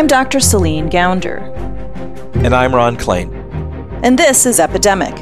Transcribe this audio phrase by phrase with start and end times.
[0.00, 0.40] I'm Dr.
[0.40, 1.40] Celine Gounder.
[2.36, 3.30] And I'm Ron Klain.
[4.02, 5.14] And this is Epidemic.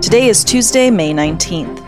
[0.00, 1.78] Today is Tuesday, May 19th.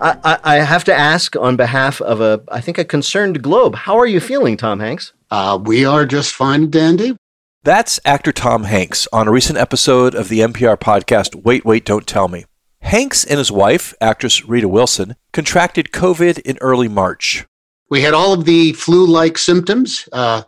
[0.00, 3.74] I, I, have to ask on behalf of a, I think, a concerned globe.
[3.74, 5.12] How are you feeling, Tom Hanks?
[5.32, 7.16] Uh, we are just fine, Dandy.
[7.64, 12.06] That's actor Tom Hanks on a recent episode of the NPR podcast Wait, Wait, Don't
[12.06, 12.44] Tell Me.
[12.80, 17.46] Hanks and his wife, actress Rita Wilson, contracted COVID in early March.
[17.90, 20.08] We had all of the flu like symptoms.
[20.12, 20.42] Uh,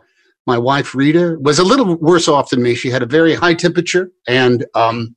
[0.47, 2.75] my wife, Rita, was a little worse off than me.
[2.75, 5.15] She had a very high temperature, and um,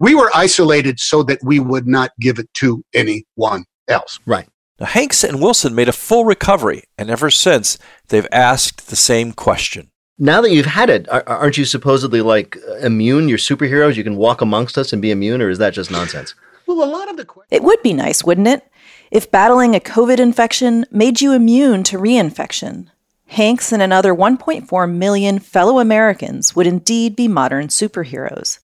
[0.00, 4.18] we were isolated so that we would not give it to anyone else.
[4.26, 4.48] Right.
[4.80, 9.32] Now, Hanks and Wilson made a full recovery, and ever since, they've asked the same
[9.32, 9.91] question.
[10.18, 13.28] Now that you've had it, aren't you supposedly like immune?
[13.28, 13.96] You're superheroes.
[13.96, 16.34] You can walk amongst us and be immune, or is that just nonsense?
[16.66, 17.48] Well, a lot of the questions.
[17.50, 18.70] It would be nice, wouldn't it?
[19.10, 22.88] If battling a COVID infection made you immune to reinfection.
[23.26, 28.58] Hanks and another 1.4 million fellow Americans would indeed be modern superheroes.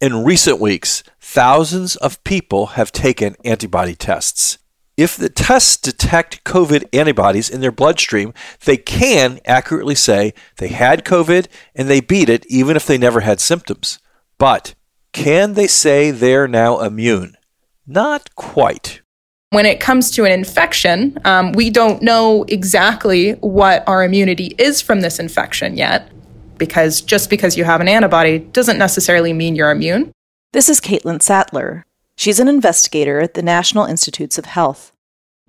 [0.00, 4.58] In recent weeks, thousands of people have taken antibody tests.
[5.02, 8.32] If the tests detect COVID antibodies in their bloodstream,
[8.64, 13.18] they can accurately say they had COVID and they beat it even if they never
[13.18, 13.98] had symptoms.
[14.38, 14.76] But
[15.12, 17.36] can they say they're now immune?
[17.84, 19.02] Not quite.
[19.50, 24.80] When it comes to an infection, um, we don't know exactly what our immunity is
[24.80, 26.12] from this infection yet
[26.58, 30.12] because just because you have an antibody doesn't necessarily mean you're immune.
[30.52, 31.86] This is Kaitlyn Sadtler.
[32.14, 34.91] She's an investigator at the National Institutes of Health.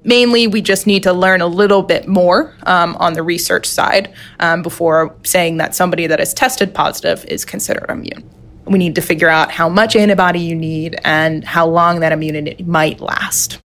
[0.04, 4.14] Mainly, we just need to learn a little bit more um, on the research side
[4.40, 8.30] um, before saying that somebody that is tested positive is considered immune.
[8.66, 12.64] We need to figure out how much antibody you need and how long that immunity
[12.64, 13.60] might last.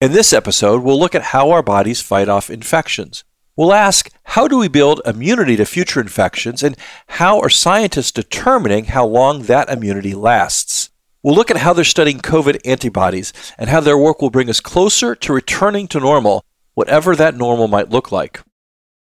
[0.00, 3.24] In this episode, we'll look at how our bodies fight off infections.
[3.54, 6.76] We'll ask how do we build immunity to future infections and
[7.06, 10.81] how are scientists determining how long that immunity lasts?
[11.22, 14.60] We'll look at how they're studying COVID antibodies and how their work will bring us
[14.60, 16.44] closer to returning to normal,
[16.74, 18.40] whatever that normal might look like.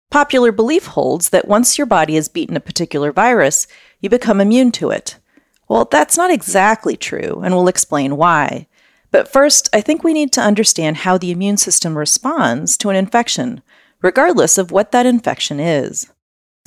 [0.09, 3.67] Popular belief holds that once your body has beaten a particular virus,
[4.01, 5.17] you become immune to it.
[5.67, 8.67] Well, that's not exactly true, and we'll explain why.
[9.11, 12.95] But first, I think we need to understand how the immune system responds to an
[12.95, 13.61] infection
[14.01, 16.11] regardless of what that infection is.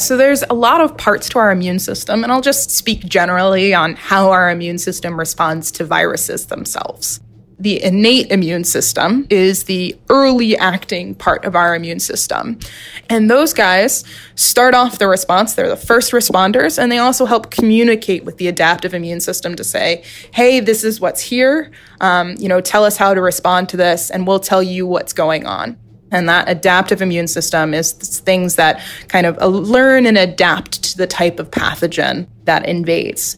[0.00, 3.74] So, there's a lot of parts to our immune system, and I'll just speak generally
[3.74, 7.20] on how our immune system responds to viruses themselves.
[7.58, 12.58] The innate immune system is the early acting part of our immune system.
[13.10, 14.02] And those guys
[14.36, 15.52] start off the response.
[15.52, 19.64] They're the first responders, and they also help communicate with the adaptive immune system to
[19.64, 21.70] say, hey, this is what's here.
[22.00, 25.12] Um, you know, tell us how to respond to this, and we'll tell you what's
[25.12, 25.76] going on.
[26.10, 30.96] And that adaptive immune system is things that kind of uh, learn and adapt to
[30.96, 33.36] the type of pathogen that invades.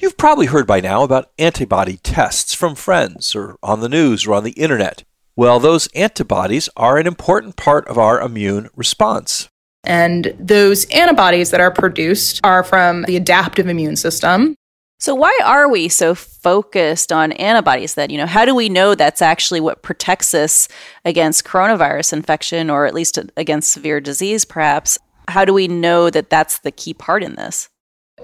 [0.00, 4.34] You've probably heard by now about antibody tests from friends or on the news or
[4.34, 5.04] on the internet.
[5.36, 9.48] Well, those antibodies are an important part of our immune response.
[9.84, 14.54] And those antibodies that are produced are from the adaptive immune system.
[15.02, 18.10] So why are we so focused on antibodies then?
[18.10, 20.68] You know, how do we know that's actually what protects us
[21.04, 24.98] against coronavirus infection or at least against severe disease perhaps?
[25.26, 27.68] How do we know that that's the key part in this?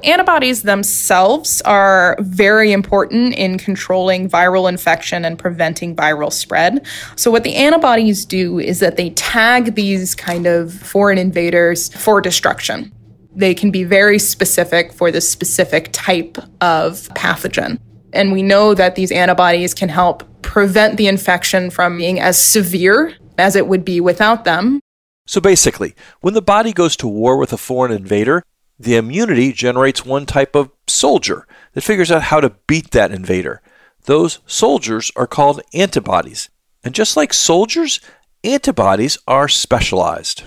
[0.04, 6.86] Antibodies themselves are very important in controlling viral infection and preventing viral spread.
[7.16, 12.20] So, what the antibodies do is that they tag these kind of foreign invaders for
[12.20, 12.92] destruction.
[13.38, 17.78] They can be very specific for the specific type of pathogen.
[18.12, 23.14] And we know that these antibodies can help prevent the infection from being as severe
[23.38, 24.80] as it would be without them.
[25.24, 28.42] So basically, when the body goes to war with a foreign invader,
[28.76, 33.62] the immunity generates one type of soldier that figures out how to beat that invader.
[34.06, 36.48] Those soldiers are called antibodies.
[36.82, 38.00] And just like soldiers,
[38.42, 40.42] antibodies are specialized.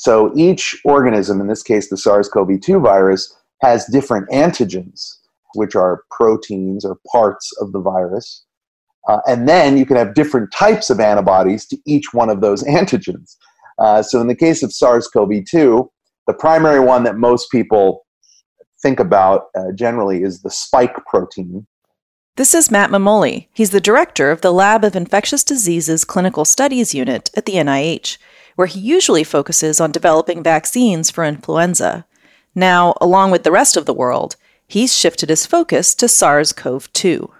[0.00, 5.18] So each organism, in this case the SARS CoV 2 virus, has different antigens,
[5.56, 8.46] which are proteins or parts of the virus.
[9.06, 12.62] Uh, and then you can have different types of antibodies to each one of those
[12.78, 13.36] antigens.
[13.78, 15.90] Uh, so in the case of SARS CoV 2,
[16.26, 18.06] the primary one that most people
[18.80, 21.66] think about uh, generally is the spike protein.
[22.36, 23.48] This is Matt Memoli.
[23.52, 28.16] He's the director of the Lab of Infectious Diseases Clinical Studies Unit at the NIH
[28.56, 32.06] where he usually focuses on developing vaccines for influenza.
[32.54, 34.36] Now, along with the rest of the world,
[34.66, 37.30] he's shifted his focus to SARS CoV 2.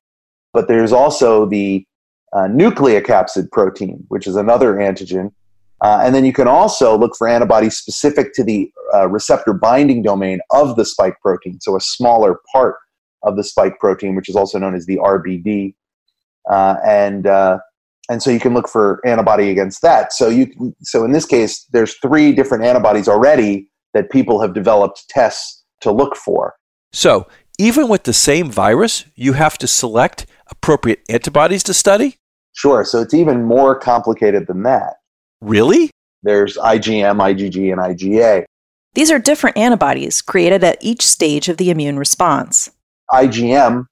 [0.53, 1.87] But there's also the
[2.33, 5.33] uh, nucleocapsid protein, which is another antigen.
[5.83, 10.03] Uh, and then you can also look for antibodies specific to the uh, receptor binding
[10.03, 12.77] domain of the spike protein, so a smaller part
[13.23, 15.75] of the spike protein, which is also known as the RBD.
[16.51, 17.59] Uh, and uh,
[18.11, 20.13] and so you can look for antibody against that.
[20.13, 25.05] So you so in this case, there's three different antibodies already that people have developed
[25.09, 26.55] tests to look for.
[26.93, 27.29] So
[27.59, 32.17] even with the same virus, you have to select appropriate antibodies to study?
[32.53, 32.85] Sure.
[32.85, 34.95] So it's even more complicated than that.
[35.41, 35.91] Really?
[36.23, 38.45] There's IgM, IgG, and IgA.
[38.95, 42.71] These are different antibodies created at each stage of the immune response.
[43.13, 43.87] IgM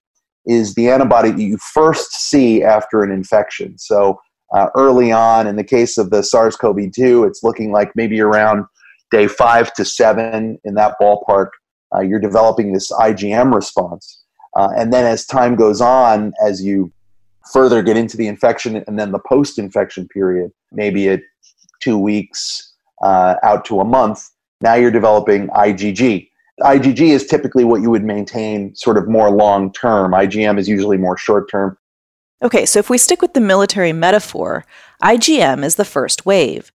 [0.48, 3.78] is the antibody that you first see after an infection.
[3.78, 4.18] So
[4.54, 8.20] uh, early on, in the case of the SARS CoV 2, it's looking like maybe
[8.20, 8.64] around
[9.10, 11.48] day five to seven in that ballpark,
[11.94, 14.24] uh, you're developing this IgM response.
[14.56, 16.90] Uh, and then as time goes on, as you
[17.52, 21.20] further get into the infection and then the post infection period, maybe at
[21.80, 24.30] two weeks uh, out to a month,
[24.60, 26.27] now you're developing IgG.
[26.60, 30.12] IgG is typically what you would maintain sort of more long term.
[30.12, 31.78] IgM is usually more short term.
[32.42, 34.64] Okay, so if we stick with the military metaphor,
[35.02, 36.72] IgM is the first wave.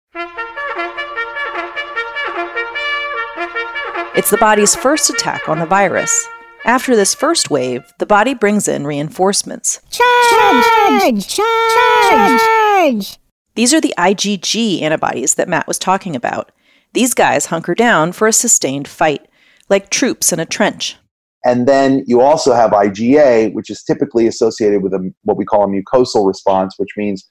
[4.14, 6.28] It's the body's first attack on the virus.
[6.64, 9.80] After this first wave, the body brings in reinforcements.
[9.90, 10.64] Charge!
[10.64, 11.26] Charge!
[11.26, 12.40] Charge!
[12.40, 13.18] Charge!
[13.54, 16.52] These are the IgG antibodies that Matt was talking about.
[16.92, 19.26] These guys hunker down for a sustained fight,
[19.72, 20.96] like troops in a trench.
[21.44, 25.64] And then you also have IgA, which is typically associated with a, what we call
[25.64, 27.28] a mucosal response, which means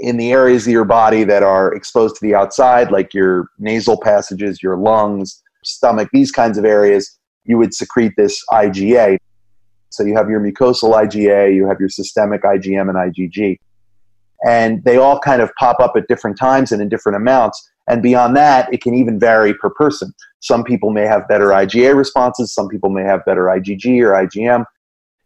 [0.00, 3.98] in the areas of your body that are exposed to the outside, like your nasal
[3.98, 9.16] passages, your lungs, stomach, these kinds of areas, you would secrete this IgA.
[9.88, 13.58] So you have your mucosal IgA, you have your systemic IgM and IgG.
[14.46, 17.70] And they all kind of pop up at different times and in different amounts.
[17.88, 20.12] And beyond that, it can even vary per person.
[20.40, 24.64] Some people may have better IgA responses, some people may have better IgG or IgM.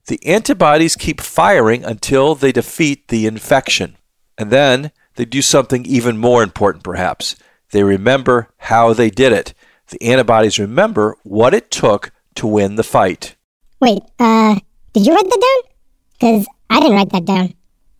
[0.07, 3.97] The antibodies keep firing until they defeat the infection.
[4.37, 7.37] And then they do something even more important, perhaps.
[7.71, 9.55] They remember how they did it
[9.91, 13.37] the antibodies remember what it took to win the fight.
[13.81, 14.57] Wait, uh,
[14.93, 15.73] did you write that down?
[16.12, 17.55] Because I didn't write that down.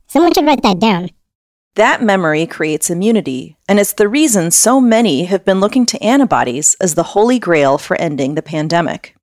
[0.07, 1.11] Someone should write that down.
[1.77, 6.75] That memory creates immunity, and it's the reason so many have been looking to antibodies
[6.81, 9.15] as the holy grail for ending the pandemic.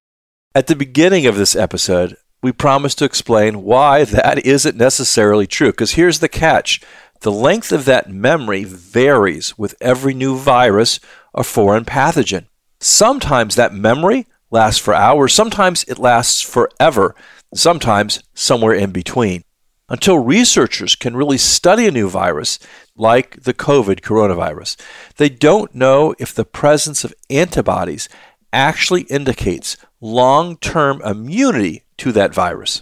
[0.55, 5.71] At the beginning of this episode, we promised to explain why that isn't necessarily true,
[5.71, 6.79] because here's the catch.
[7.19, 11.01] The length of that memory varies with every new virus
[11.33, 12.45] or foreign pathogen.
[12.79, 17.13] Sometimes that memory lasts for hours, sometimes it lasts forever,
[17.53, 19.43] sometimes somewhere in between.
[19.89, 22.59] Until researchers can really study a new virus,
[22.97, 24.75] like the COVID coronavirus,
[25.15, 28.09] they don't know if the presence of antibodies
[28.51, 32.81] actually indicates long term immunity to that virus.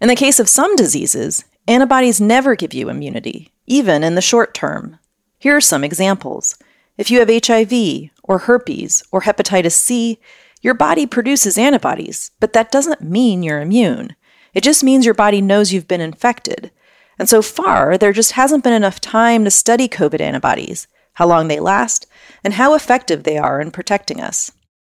[0.00, 4.52] In the case of some diseases, antibodies never give you immunity, even in the short
[4.52, 4.98] term.
[5.38, 6.58] Here are some examples.
[6.98, 10.18] If you have HIV or herpes or hepatitis C,
[10.60, 14.16] your body produces antibodies, but that doesn't mean you're immune.
[14.56, 16.70] It just means your body knows you've been infected.
[17.18, 21.48] And so far, there just hasn't been enough time to study COVID antibodies, how long
[21.48, 22.06] they last,
[22.42, 24.50] and how effective they are in protecting us.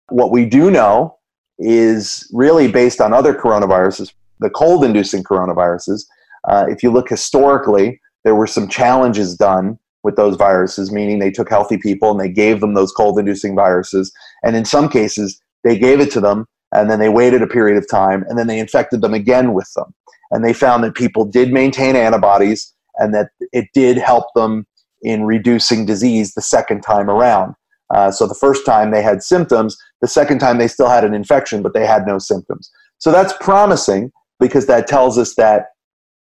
[0.08, 1.18] What we do know
[1.58, 6.06] is really based on other coronaviruses, the cold inducing coronaviruses.
[6.48, 11.32] Uh, if you look historically, there were some challenges done with those viruses, meaning they
[11.32, 14.10] took healthy people and they gave them those cold inducing viruses.
[14.42, 17.78] And in some cases, they gave it to them and then they waited a period
[17.78, 19.94] of time and then they infected them again with them.
[20.32, 24.68] And they found that people did maintain antibodies and that it did help them
[25.02, 27.56] in reducing disease the second time around.
[27.94, 31.14] Uh, so the first time they had symptoms, the second time they still had an
[31.14, 32.70] infection, but they had no symptoms.
[33.00, 35.68] So that's promising because that tells us that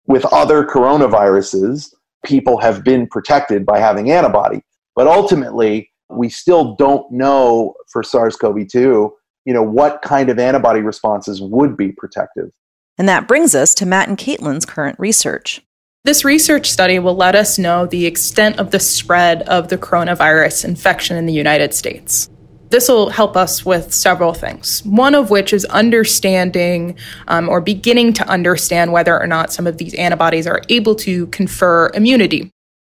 [0.07, 1.93] with other coronaviruses,
[2.25, 4.61] people have been protected by having antibody.
[4.95, 9.09] But ultimately, we still don't know for SARS-CoV-2,
[9.45, 12.51] you know, what kind of antibody responses would be protective.
[12.97, 15.61] And that brings us to Matt and Kaitlyn's current research.
[16.05, 20.65] This research study will let us know the extent of the spread of the coronavirus
[20.65, 22.29] infection in the United States.
[22.69, 24.81] This will help us with several things.
[24.83, 26.97] One of which is understanding
[27.27, 31.27] um, or beginning to understand whether or not some of these antibodies are able to
[31.27, 32.51] confer immunity.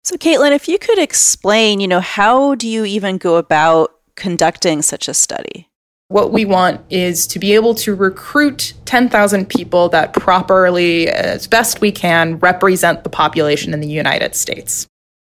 [0.04, 4.80] So, Kaitlyn, if you could explain, you know, how do you even go about conducting
[4.80, 5.68] such a study?
[6.08, 11.80] What we want is to be able to recruit 10,000 people that properly, as best
[11.80, 14.86] we can, represent the population in the United States.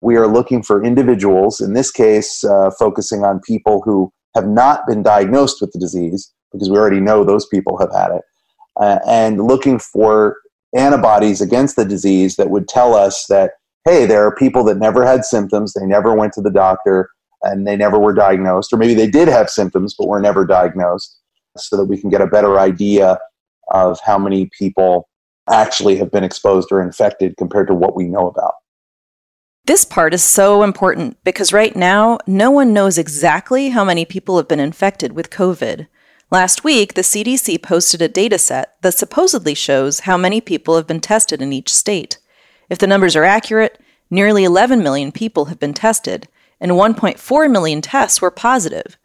[0.02, 4.88] We are looking for individuals, in this case, uh, focusing on people who have not
[4.88, 8.22] been diagnosed with the disease, because we already know those people have had it,
[8.80, 10.38] uh, and looking for
[10.76, 13.52] antibodies against the disease that would tell us that,
[13.86, 17.10] hey, there are people that never had symptoms, they never went to the doctor,
[17.46, 21.20] and they never were diagnosed, or maybe they did have symptoms but were never diagnosed,
[21.58, 23.18] so that we can get a better idea
[23.72, 25.08] of how many people
[25.50, 28.56] actually have been exposed or infected compared to what we know about.
[29.66, 34.38] This part is so important because right now, no one knows exactly how many people
[34.38, 35.88] have been infected with COVID.
[36.32, 40.86] Last week, the CDC posted a data set that supposedly shows how many people have
[40.86, 42.20] been tested in each state.
[42.70, 46.28] If the numbers are accurate, nearly 11 million people have been tested,
[46.60, 48.98] and 1.4 million tests were positive.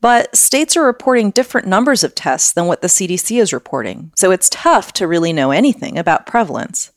[0.00, 4.30] But states are reporting different numbers of tests than what the CDC is reporting, so
[4.30, 6.92] it's tough to really know anything about prevalence.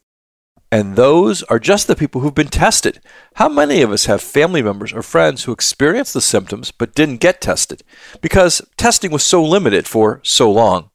[0.72, 3.02] And those are just the people who've been tested.
[3.36, 7.18] How many of us have family members or friends who experienced the symptoms but didn't
[7.18, 7.82] get tested
[8.22, 10.92] because testing was so limited for so long?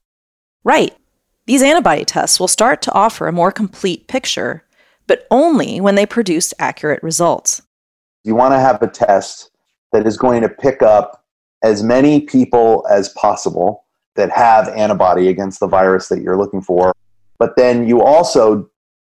[0.63, 0.97] Right.
[1.47, 4.65] These antibody tests will start to offer a more complete picture,
[5.07, 7.61] but only when they produce accurate results.
[8.25, 9.51] You want to have a test
[9.93, 11.25] that is going to pick up
[11.63, 13.85] as many people as possible
[14.17, 16.95] that have antibody against the virus that you're looking for.
[17.39, 18.69] But then you also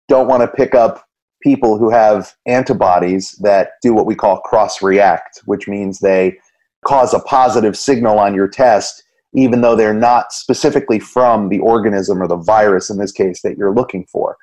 [0.08, 1.06] don't want to pick up
[1.42, 6.38] people who have antibodies that do what we call cross react, which means they
[6.84, 9.02] cause a positive signal on your test,
[9.34, 13.56] even though they're not specifically from the organism or the virus in this case that
[13.56, 14.36] you're looking for.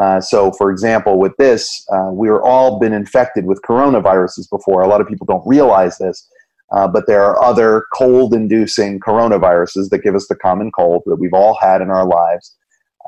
[0.00, 4.82] Uh, so, for example, with this, uh, we've all been infected with coronaviruses before.
[4.82, 6.28] A lot of people don't realize this,
[6.72, 11.16] uh, but there are other cold inducing coronaviruses that give us the common cold that
[11.16, 12.56] we've all had in our lives.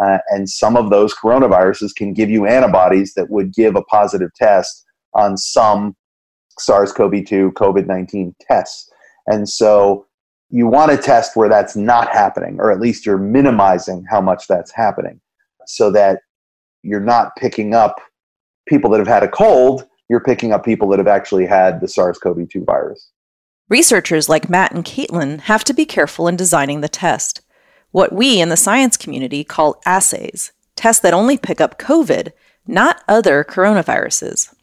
[0.03, 4.33] Uh, and some of those coronaviruses can give you antibodies that would give a positive
[4.35, 5.97] test on some
[6.59, 8.91] SARS CoV 2 COVID 19 tests.
[9.27, 10.07] And so
[10.51, 14.47] you want to test where that's not happening, or at least you're minimizing how much
[14.47, 15.21] that's happening
[15.67, 16.21] so that
[16.83, 18.01] you're not picking up
[18.69, 21.89] people that have had a cold, you're picking up people that have actually had the
[21.89, 23.11] SARS CoV 2 virus.
[23.69, 27.41] Researchers like Matt and Kaitlyn have to be careful in designing the test
[27.97, 32.33] what we in the science community call assays, tests that only pick up COVID,
[32.67, 34.55] not other coronaviruses.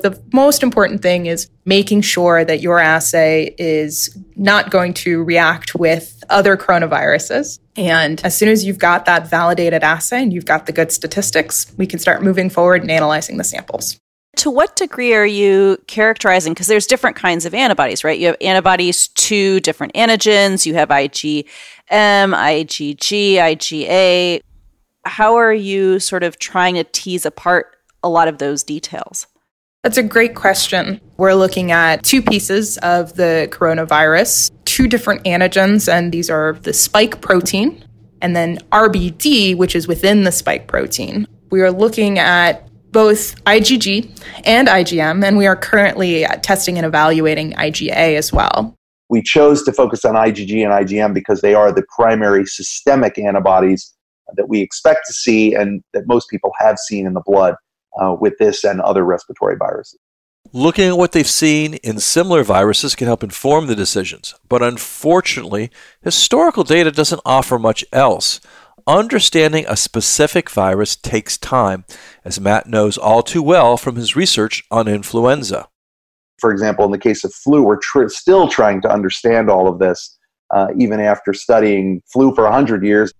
[0.00, 5.74] The most important thing is making sure that your assay is not going to react
[5.74, 7.58] with other coronaviruses.
[7.74, 11.74] And as soon as you've got that validated assay and you've got the good statistics,
[11.76, 13.98] we can start moving forward and analyzing the samples.
[14.36, 18.20] To what degree are you characterizing because there's different kinds of antibodies right?
[18.20, 20.64] You have antibodies to different antigens.
[20.64, 21.44] You have igm
[21.90, 24.40] igg iga
[25.04, 27.74] how are you sort of trying to tease apart
[28.04, 29.26] a lot of those details
[29.82, 31.00] that's a great question.
[31.16, 36.72] We're looking at two pieces of the coronavirus, two different antigens, and these are the
[36.72, 37.84] spike protein
[38.20, 41.26] and then RBD, which is within the spike protein.
[41.50, 46.86] We are looking at both IgG and IgM, and we are currently uh, testing and
[46.86, 48.74] evaluating IgA as well.
[49.08, 53.94] We chose to focus on IgG and IgM because they are the primary systemic antibodies
[54.36, 57.54] that we expect to see and that most people have seen in the blood
[58.00, 59.98] uh, with this and other respiratory viruses.
[60.52, 65.70] Looking at what they've seen in similar viruses can help inform the decisions, but unfortunately,
[66.00, 68.40] historical data doesn't offer much else.
[68.86, 71.84] Understanding a specific virus takes time,
[72.24, 75.68] as Matt knows all too well from his research on influenza.
[76.38, 79.78] For example, in the case of flu, we're tr- still trying to understand all of
[79.78, 80.16] this,
[80.50, 83.12] uh, even after studying flu for 100 years.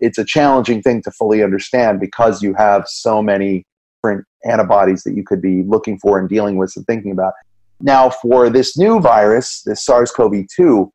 [0.00, 3.64] It's a challenging thing to fully understand because you have so many
[4.02, 7.32] different antibodies that you could be looking for and dealing with and thinking about.
[7.80, 10.92] Now, for this new virus, this SARS CoV 2,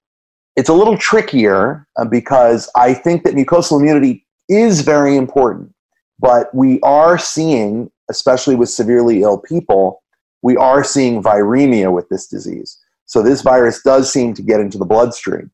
[0.56, 5.74] it's a little trickier uh, because I think that mucosal immunity is very important,
[6.20, 10.02] but we are seeing, especially with severely ill people,
[10.42, 12.78] we are seeing viremia with this disease.
[13.06, 15.52] So this virus does seem to get into the bloodstream,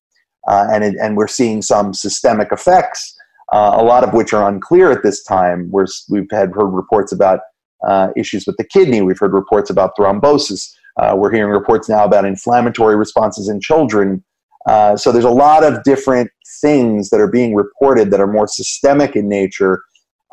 [0.48, 3.16] uh, and it, and we're seeing some systemic effects,
[3.54, 5.70] uh, a lot of which are unclear at this time.
[5.72, 7.40] We're, we've had heard reports about
[7.88, 9.02] uh, issues with the kidney.
[9.02, 10.70] We've heard reports about thrombosis.
[11.00, 14.24] Uh, we're hearing reports now about inflammatory responses in children
[14.66, 16.30] uh, so there's a lot of different
[16.62, 19.84] things that are being reported that are more systemic in nature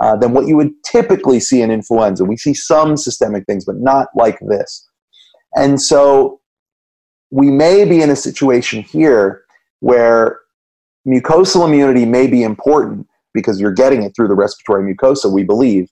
[0.01, 2.25] uh, than what you would typically see in influenza.
[2.25, 4.89] We see some systemic things, but not like this.
[5.57, 6.41] And so
[7.31, 9.43] we may be in a situation here
[9.81, 10.41] where
[11.07, 15.89] mucosal immunity may be important because you're getting it through the respiratory mucosa, we believe.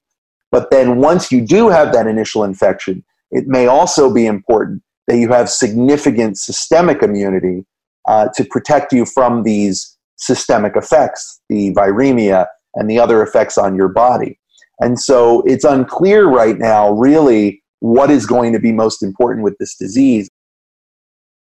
[0.51, 5.19] But then once you do have that initial infection, it may also be important that
[5.19, 7.65] you have significant systemic immunity
[8.07, 13.75] uh, to protect you from these systemic effects, the viremia and the other effects on
[13.75, 14.39] your body.
[14.81, 19.57] And so it's unclear right now, really, what is going to be most important with
[19.59, 20.29] this disease.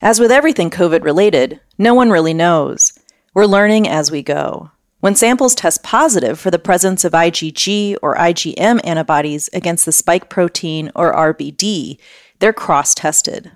[0.01, 2.93] As with everything COVID related, no one really knows.
[3.33, 4.71] We're learning as we go.
[5.01, 10.29] When samples test positive for the presence of IgG or IgM antibodies against the spike
[10.29, 11.97] protein or RBD,
[12.37, 13.51] they're cross tested.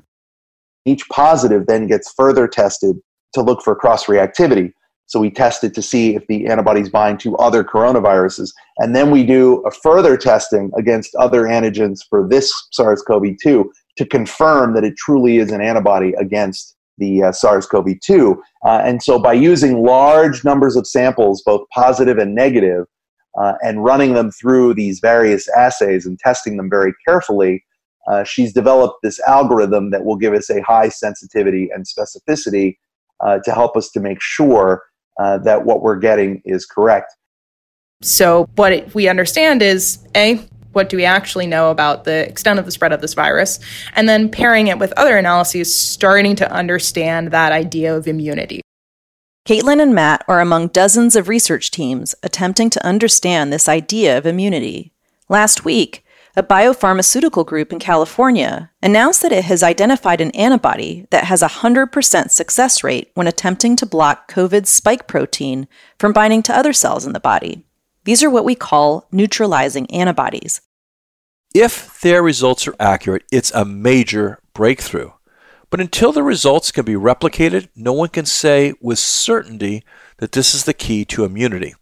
[0.86, 2.98] Each positive then gets further tested
[3.36, 4.72] to look for cross reactivity.
[5.06, 8.50] So we test it to see if the antibodies bind to other coronaviruses.
[8.80, 13.72] And then we do a further testing against other antigens for this SARS CoV 2
[13.98, 18.42] to confirm that it truly is an antibody against the uh, SARS CoV 2.
[18.64, 22.86] Uh, and so by using large numbers of samples, both positive and negative,
[23.40, 27.64] uh, and running them through these various assays and testing them very carefully,
[28.08, 32.78] uh, she's developed this algorithm that will give us a high sensitivity and specificity
[33.24, 34.84] uh, to help us to make sure
[35.20, 37.14] uh, that what we're getting is correct.
[38.02, 42.66] So, what we understand is A, what do we actually know about the extent of
[42.66, 43.60] the spread of this virus?
[43.94, 48.62] And then pairing it with other analyses, starting to understand that idea of immunity.
[49.48, 54.26] Kaitlyn and Matt are among dozens of research teams attempting to understand this idea of
[54.26, 54.92] immunity.
[55.30, 56.04] Last week,
[56.36, 61.48] a biopharmaceutical group in California announced that it has identified an antibody that has a
[61.48, 67.06] 100% success rate when attempting to block COVID's spike protein from binding to other cells
[67.06, 67.66] in the body.
[68.04, 70.62] These are what we call neutralizing antibodies.
[71.56, 75.12] If their results are accurate, it's a major breakthrough.
[75.72, 79.84] But until the results can be replicated, no one can say with certainty
[80.18, 81.74] that this is the key to immunity.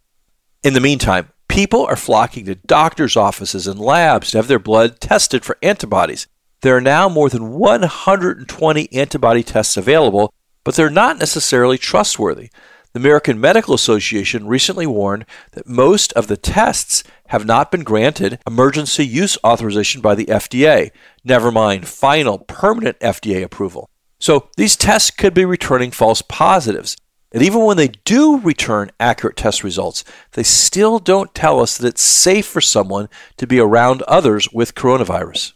[0.64, 5.00] In the meantime, People are flocking to doctors' offices and labs to have their blood
[5.00, 6.26] tested for antibodies.
[6.64, 10.34] There are now more than 120 antibody tests available,
[10.64, 12.50] but they're not necessarily trustworthy.
[12.94, 18.38] The American Medical Association recently warned that most of the tests have not been granted
[18.46, 20.92] emergency use authorization by the FDA,
[21.24, 23.90] never mind final permanent FDA approval.
[24.20, 26.96] So these tests could be returning false positives.
[27.32, 30.04] And even when they do return accurate test results,
[30.34, 34.76] they still don't tell us that it's safe for someone to be around others with
[34.76, 35.54] coronavirus.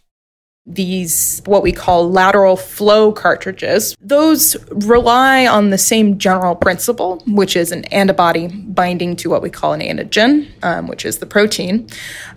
[0.70, 7.56] These, what we call lateral flow cartridges, those rely on the same general principle, which
[7.56, 11.88] is an antibody binding to what we call an antigen, um, which is the protein.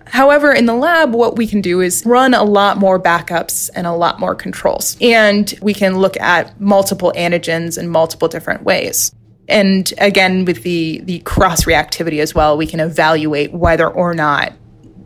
[0.06, 3.86] However, in the lab, what we can do is run a lot more backups and
[3.86, 4.96] a lot more controls.
[5.00, 9.12] And we can look at multiple antigens in multiple different ways.
[9.48, 14.54] And again, with the, the cross reactivity as well, we can evaluate whether or not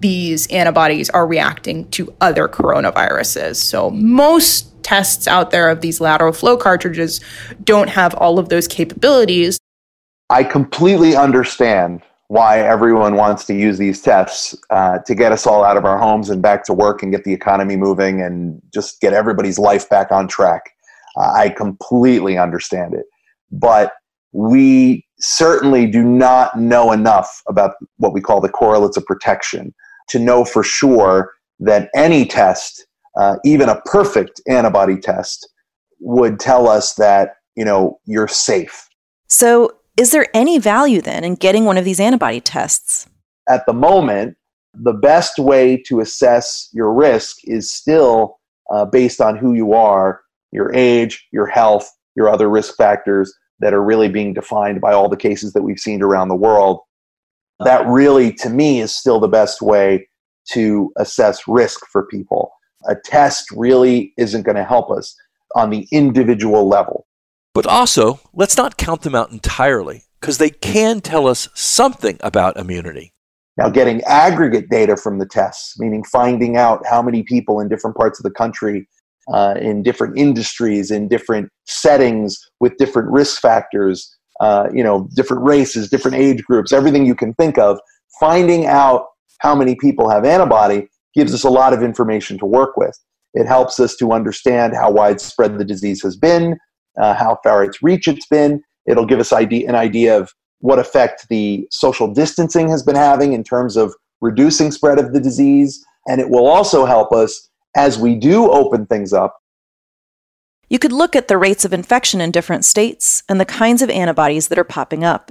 [0.01, 3.57] these antibodies are reacting to other coronaviruses.
[3.57, 7.21] So most tests out there of these lateral flow cartridges
[7.65, 9.59] don't have all of those capabilities.
[10.31, 15.65] I completely understand why everyone wants to use these tests uh, to get us all
[15.65, 19.01] out of our homes and back to work and get the economy moving and just
[19.01, 20.71] get everybody's life back on track.
[21.17, 23.07] Uh, I completely understand it.
[23.53, 23.93] But
[24.33, 29.73] we certainly do not know enough about what we call the correlates of protection
[30.09, 32.87] to know for sure that any test,
[33.19, 35.49] uh, even a perfect antibody test,
[36.01, 38.89] would tell us that you know you're safe.
[39.29, 43.07] So, is there any value then in getting one of these antibody tests?
[43.49, 44.37] At the moment,
[44.75, 48.39] the best way to assess your risk is still
[48.71, 50.21] uh, based on who you are,
[50.53, 55.09] your age, your health, your other risk factors, that are really being defined by all
[55.09, 56.81] the cases that we've seen around the world.
[57.61, 60.09] That really, to me, is still the best way
[60.53, 62.53] to assess risk for people.
[62.89, 65.17] A test really isn't going to help us
[65.55, 67.07] on the individual level.
[67.55, 72.57] But also, let's not count them out entirely because they can tell us something about
[72.59, 73.15] immunity.
[73.57, 77.97] Now, getting aggregate data from the tests, meaning finding out how many people in different
[77.97, 78.87] parts of the country
[79.33, 85.45] uh, in different industries, in different settings, with different risk factors, uh, you know, different
[85.45, 87.79] races, different age groups, everything you can think of.
[88.21, 89.07] Finding out
[89.41, 92.99] how many people have antibody gives us a lot of information to work with.
[93.35, 96.57] It helps us to understand how widespread the disease has been,
[97.01, 98.63] uh, how far its reach it's been.
[98.87, 103.35] It'll give us idea, an idea of what effect the social distancing has been having
[103.35, 105.85] in terms of reducing spread of the disease.
[106.09, 109.37] And it will also help us as we do open things up.
[110.69, 113.91] You could look at the rates of infection in different states and the kinds of
[113.91, 115.31] antibodies that are popping up.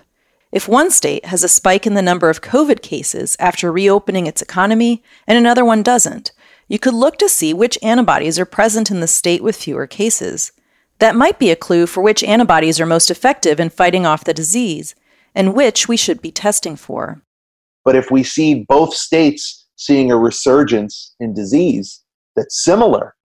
[0.51, 4.41] If one state has a spike in the number of COVID cases after reopening its
[4.41, 6.31] economy and another one doesn't,
[6.69, 10.53] you could look to see which antibodies are present in the state with fewer cases.
[10.99, 14.33] That might be a clue for which antibodies are most effective in fighting off the
[14.33, 14.95] disease
[15.35, 17.21] and which we should be testing for.
[17.83, 22.01] But if we see both states seeing a resurgence in disease
[22.37, 23.15] that's similar,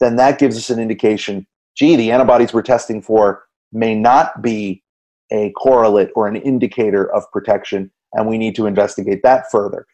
[0.00, 1.46] then that gives us an indication
[1.80, 4.82] gee, the antibodies we're testing for may not be
[5.32, 9.86] a correlate or an indicator of protection, and we need to investigate that further.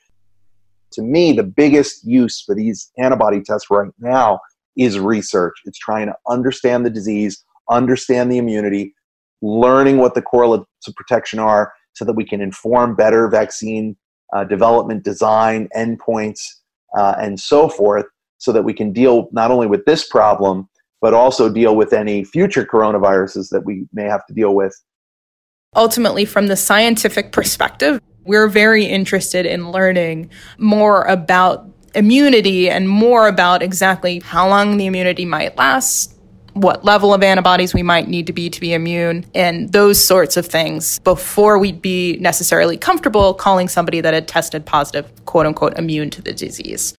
[0.94, 4.40] To me, the biggest use for these antibody tests right now
[4.76, 5.54] is research.
[5.64, 8.94] It's trying to understand the disease, understand the immunity,
[9.40, 13.96] learning what the correlates of protection are so that we can inform better vaccine
[14.34, 16.40] uh, development, design, endpoints,
[16.98, 18.06] uh, and so forth,
[18.38, 20.68] so that we can deal not only with this problem,
[21.00, 24.74] but also deal with any future coronaviruses that we may have to deal with.
[25.74, 33.28] Ultimately, from the scientific perspective, we're very interested in learning more about immunity and more
[33.28, 36.14] about exactly how long the immunity might last,
[36.52, 40.36] what level of antibodies we might need to be to be immune, and those sorts
[40.36, 45.78] of things before we'd be necessarily comfortable calling somebody that had tested positive, quote unquote,
[45.78, 46.94] immune to the disease.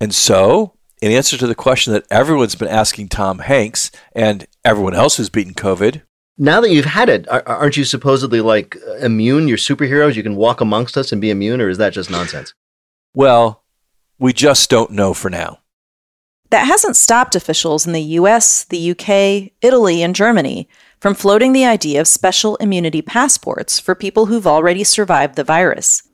[0.00, 4.94] And so, in answer to the question that everyone's been asking Tom Hanks and everyone
[4.94, 6.02] else who's beaten COVID,
[6.38, 9.48] now that you've had it, aren't you supposedly like immune?
[9.48, 10.14] You're superheroes.
[10.14, 12.54] You can walk amongst us and be immune, or is that just nonsense?
[13.14, 13.64] Well,
[14.18, 15.58] we just don't know for now.
[16.50, 20.68] That hasn't stopped officials in the US, the UK, Italy, and Germany
[21.00, 26.04] from floating the idea of special immunity passports for people who've already survived the virus.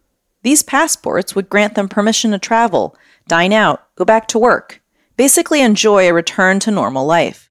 [0.42, 2.96] These passports would grant them permission to travel,
[3.26, 4.77] dine out, go back to work,
[5.18, 7.50] basically enjoy a return to normal life.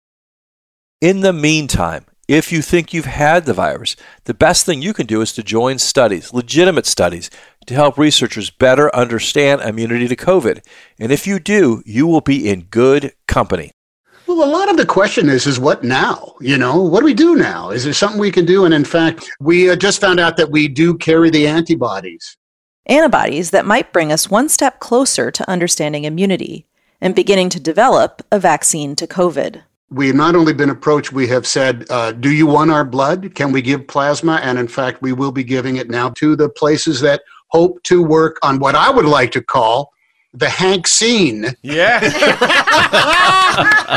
[1.01, 5.05] In the meantime, if you think you've had the virus, the best thing you can
[5.05, 7.29] do is to join studies, legitimate studies,
[7.67, 10.65] to help researchers better understand immunity to COVID.
[10.97, 13.71] And if you do, you will be in good company.
[14.27, 16.35] Well, a lot of the question is, is what now?
[16.39, 17.69] You know, what do we do now?
[17.71, 18.63] Is there something we can do?
[18.63, 22.37] And in fact, we uh, just found out that we do carry the antibodies.
[22.85, 26.65] Antibodies that might bring us one step closer to understanding immunity
[27.01, 31.27] and beginning to develop a vaccine to COVID we have not only been approached, we
[31.27, 33.33] have said, uh, Do you want our blood?
[33.35, 34.39] Can we give plasma?
[34.43, 38.03] And in fact, we will be giving it now to the places that hope to
[38.03, 39.93] work on what I would like to call
[40.33, 41.55] the Hank scene.
[41.61, 42.01] Yeah.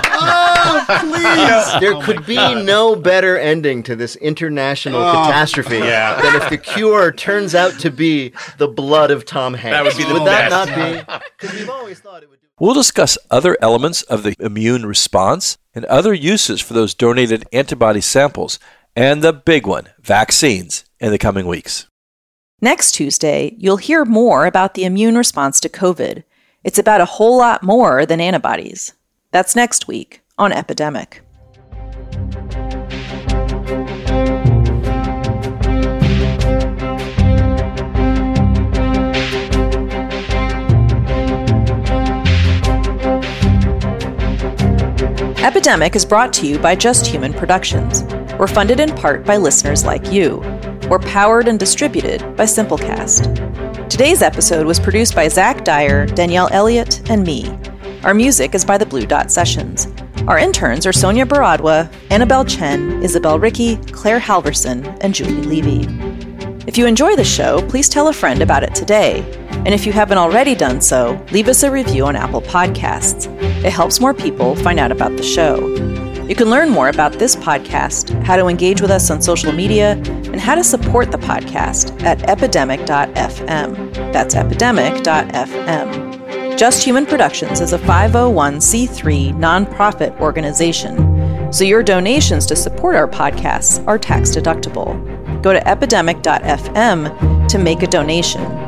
[0.07, 1.81] oh, please.
[1.81, 2.65] There oh could be God.
[2.65, 6.23] no better ending to this international oh, catastrophe yeah.
[6.23, 9.77] than if the cure turns out to be the blood of Tom Hanks.
[9.77, 10.51] That would be the would best.
[10.51, 11.25] that not be?
[11.41, 12.39] Because we've always thought it would.
[12.61, 18.03] We'll discuss other elements of the immune response and other uses for those donated antibody
[18.03, 18.59] samples,
[18.95, 21.87] and the big one, vaccines, in the coming weeks.
[22.61, 26.23] Next Tuesday, you'll hear more about the immune response to COVID.
[26.63, 28.93] It's about a whole lot more than antibodies.
[29.31, 31.23] That's next week on Epidemic.
[45.43, 48.05] Epidemic is brought to you by Just Human Productions.
[48.39, 50.37] We're funded in part by listeners like you.
[50.91, 53.89] We're powered and distributed by Simplecast.
[53.89, 57.59] Today's episode was produced by Zach Dyer, Danielle Elliott, and me.
[58.03, 59.89] Our music is by the Blue Dot Sessions.
[60.29, 65.87] Our interns are Sonia Baradwa, Annabelle Chen, Isabel Ricky, Claire Halverson, and Julie Levy.
[66.67, 69.25] If you enjoy the show, please tell a friend about it today.
[69.65, 73.27] And if you haven't already done so, leave us a review on Apple Podcasts.
[73.65, 75.67] It helps more people find out about the show.
[76.27, 79.93] You can learn more about this podcast, how to engage with us on social media,
[79.93, 83.93] and how to support the podcast at epidemic.fm.
[84.13, 86.11] That's epidemic.fm.
[86.57, 93.85] Just Human Productions is a 501c3 nonprofit organization, so your donations to support our podcasts
[93.87, 95.43] are tax deductible.
[95.43, 98.60] Go to epidemic.fm to make a donation.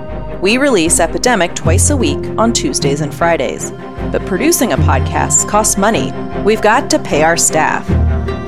[0.42, 3.70] We release Epidemic twice a week on Tuesdays and Fridays.
[4.10, 6.10] But producing a podcast costs money.
[6.42, 7.86] We've got to pay our staff.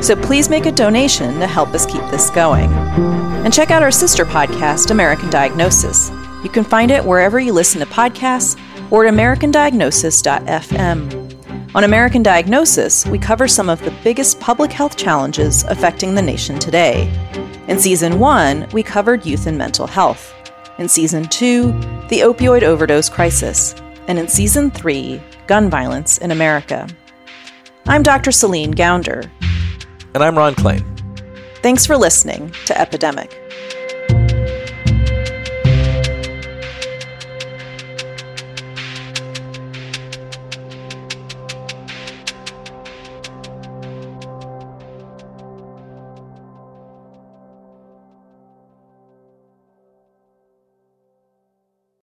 [0.03, 2.69] So please make a donation to help us keep this going.
[2.73, 6.11] And check out our sister podcast, American Diagnosis.
[6.43, 11.77] You can find it wherever you listen to podcasts or at americandiagnosis.fm.
[11.77, 16.59] On American Diagnosis, we cover some of the biggest public health challenges affecting the nation
[16.59, 17.09] today.
[17.69, 20.35] In season one, we covered youth and mental health.
[20.77, 21.67] In season two,
[22.09, 23.77] the opioid overdose crisis.
[24.09, 26.89] And in season three, gun violence in America.
[27.87, 28.33] I'm Dr.
[28.33, 29.31] Celine Gounder.
[30.15, 30.85] And I'm Ron Klain.
[31.63, 33.41] Thanks for listening to Epidemic.